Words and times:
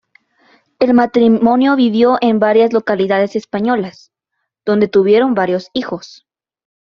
El 0.79 0.95
matrimonio 0.95 1.75
vivió 1.75 2.17
en 2.21 2.39
varias 2.39 2.73
localidades 2.73 3.35
españolas, 3.35 4.11
donde 4.65 4.87
tuvieron 4.87 5.35
varios 5.35 5.69
hijos. 5.73 6.25